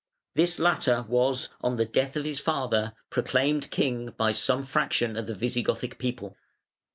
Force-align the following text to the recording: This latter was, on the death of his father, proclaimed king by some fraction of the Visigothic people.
This 0.33 0.57
latter 0.57 1.05
was, 1.07 1.49
on 1.61 1.75
the 1.75 1.85
death 1.85 2.15
of 2.15 2.25
his 2.25 2.39
father, 2.39 2.93
proclaimed 3.11 3.69
king 3.69 4.15
by 4.17 4.31
some 4.31 4.63
fraction 4.63 5.15
of 5.15 5.27
the 5.27 5.35
Visigothic 5.35 5.99
people. 5.99 6.35